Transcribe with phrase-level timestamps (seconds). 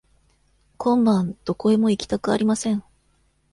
[0.79, 2.83] 今晩どこへも行きたくありません。